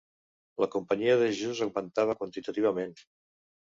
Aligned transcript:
La 0.65 0.67
Companyia 0.77 1.19
de 1.23 1.29
Jesús 1.37 1.63
augmentava 1.69 2.19
quantitativament. 2.25 3.01